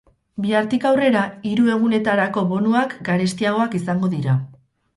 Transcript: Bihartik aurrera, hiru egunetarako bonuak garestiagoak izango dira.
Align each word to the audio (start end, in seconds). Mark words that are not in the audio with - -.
Bihartik 0.45 0.87
aurrera, 0.91 1.25
hiru 1.51 1.67
egunetarako 1.75 2.45
bonuak 2.55 2.99
garestiagoak 3.11 3.79
izango 3.85 4.13
dira. 4.19 4.39